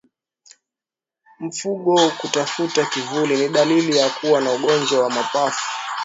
[1.39, 5.67] Mfugo kutafuta kivuli ni dalili ya kuwa na ugonjwa wa mapafu